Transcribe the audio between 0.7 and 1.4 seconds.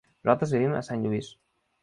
a Sant Lluís.